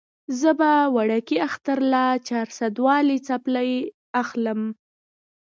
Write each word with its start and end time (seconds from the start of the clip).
زه 0.39 0.49
به 0.59 0.71
وړوکي 0.95 1.37
اختر 1.47 1.79
له 1.93 2.03
چارسدوالې 2.27 3.17
څپلۍ 3.27 3.71
اخلم 4.21 4.61